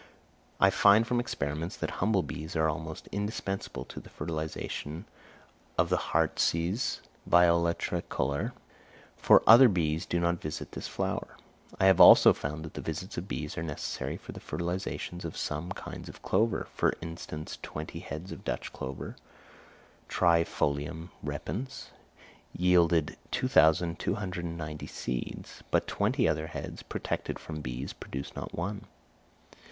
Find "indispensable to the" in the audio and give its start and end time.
3.11-4.09